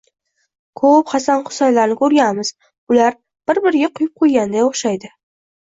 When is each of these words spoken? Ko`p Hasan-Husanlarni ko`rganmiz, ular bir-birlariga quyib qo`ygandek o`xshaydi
Ko`p 0.79 0.93
Hasan-Husanlarni 1.11 1.99
ko`rganmiz, 2.01 2.53
ular 2.95 3.21
bir-birlariga 3.53 3.93
quyib 4.01 4.13
qo`ygandek 4.25 4.69
o`xshaydi 4.75 5.17